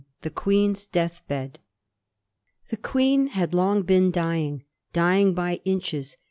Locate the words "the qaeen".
2.69-3.27